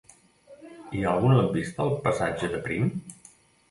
[0.69, 2.95] Hi ha algun lampista al passatge de Prim?